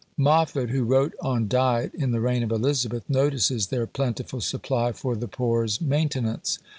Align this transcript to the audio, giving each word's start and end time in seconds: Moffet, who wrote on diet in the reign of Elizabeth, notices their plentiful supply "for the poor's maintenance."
Moffet, 0.17 0.71
who 0.71 0.83
wrote 0.83 1.13
on 1.21 1.47
diet 1.47 1.93
in 1.93 2.09
the 2.09 2.19
reign 2.19 2.41
of 2.41 2.49
Elizabeth, 2.51 3.03
notices 3.07 3.67
their 3.67 3.85
plentiful 3.85 4.41
supply 4.41 4.91
"for 4.93 5.15
the 5.15 5.27
poor's 5.27 5.79
maintenance." 5.79 6.57